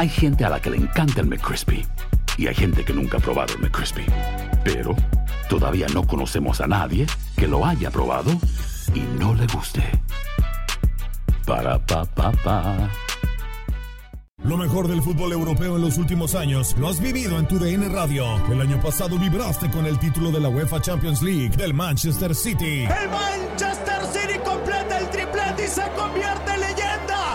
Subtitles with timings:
[0.00, 1.86] Hay gente a la que le encanta el McCrispy
[2.38, 4.06] y hay gente que nunca ha probado el McCrispy.
[4.64, 4.96] Pero
[5.50, 8.30] todavía no conocemos a nadie que lo haya probado
[8.94, 9.82] y no le guste.
[11.46, 12.88] Para pa pa pa.
[14.42, 17.86] Lo mejor del fútbol europeo en los últimos años lo has vivido en tu DN
[17.90, 18.24] Radio.
[18.50, 22.84] El año pasado vibraste con el título de la UEFA Champions League del Manchester City.
[22.84, 26.89] El Manchester City completa el triplete y se convierte en leyenda.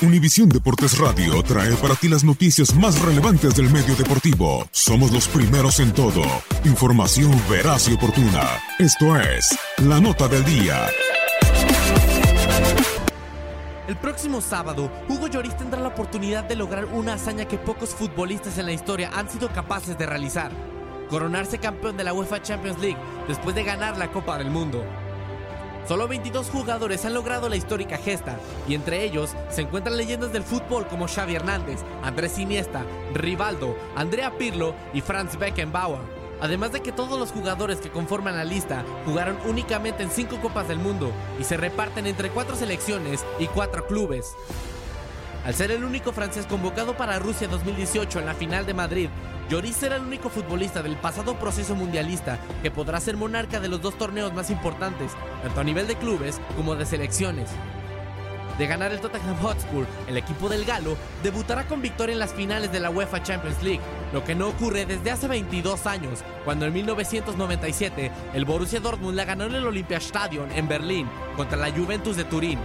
[0.00, 4.64] Univisión Deportes Radio trae para ti las noticias más relevantes del medio deportivo.
[4.70, 6.22] Somos los primeros en todo.
[6.64, 8.44] Información veraz y oportuna.
[8.78, 10.86] Esto es La Nota del Día.
[13.88, 18.56] El próximo sábado, Hugo Lloris tendrá la oportunidad de lograr una hazaña que pocos futbolistas
[18.58, 20.52] en la historia han sido capaces de realizar.
[21.10, 24.84] Coronarse campeón de la UEFA Champions League después de ganar la Copa del Mundo.
[25.88, 28.38] Solo 22 jugadores han logrado la histórica gesta,
[28.68, 32.84] y entre ellos se encuentran leyendas del fútbol como Xavi Hernández, Andrés Iniesta,
[33.14, 36.02] Rivaldo, Andrea Pirlo y Franz Beckenbauer.
[36.42, 40.68] Además de que todos los jugadores que conforman la lista jugaron únicamente en 5 Copas
[40.68, 41.10] del Mundo
[41.40, 44.36] y se reparten entre 4 selecciones y 4 clubes.
[45.48, 49.08] Al ser el único francés convocado para Rusia 2018 en la final de Madrid,
[49.48, 53.80] Lloris será el único futbolista del pasado proceso mundialista que podrá ser monarca de los
[53.80, 57.48] dos torneos más importantes, tanto a nivel de clubes como de selecciones.
[58.58, 62.70] De ganar el Tottenham Hotspur, el equipo del Galo debutará con victoria en las finales
[62.70, 63.80] de la UEFA Champions League,
[64.12, 69.24] lo que no ocurre desde hace 22 años, cuando en 1997 el Borussia Dortmund la
[69.24, 72.58] ganó en el Olympiastadion en Berlín contra la Juventus de Turín.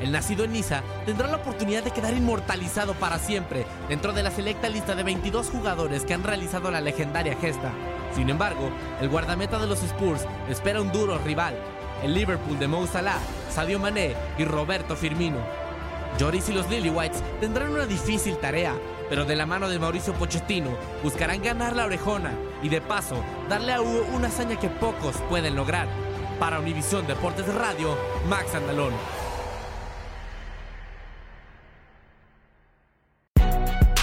[0.00, 4.30] El nacido en Niza tendrá la oportunidad de quedar inmortalizado para siempre dentro de la
[4.30, 7.72] selecta lista de 22 jugadores que han realizado la legendaria gesta.
[8.14, 11.54] Sin embargo, el guardameta de los Spurs espera un duro rival,
[12.02, 13.18] el Liverpool de Mo Salah,
[13.50, 15.38] Sadio Mané y Roberto Firmino.
[16.18, 18.74] Lloris y los Lily Whites tendrán una difícil tarea,
[19.08, 20.70] pero de la mano de Mauricio Pochettino
[21.02, 22.32] buscarán ganar la orejona
[22.62, 23.16] y de paso
[23.48, 25.88] darle a Hugo una hazaña que pocos pueden lograr.
[26.38, 27.96] Para Univisión Deportes Radio,
[28.28, 28.92] Max Andalón.